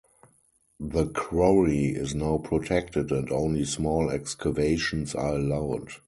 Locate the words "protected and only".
2.39-3.65